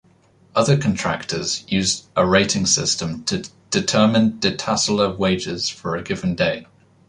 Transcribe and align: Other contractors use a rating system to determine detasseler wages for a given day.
Other 0.55 0.79
contractors 0.79 1.63
use 1.67 2.07
a 2.15 2.25
rating 2.25 2.65
system 2.65 3.23
to 3.25 3.47
determine 3.69 4.39
detasseler 4.39 5.15
wages 5.15 5.69
for 5.69 5.95
a 5.95 6.01
given 6.01 6.33
day. 6.33 6.65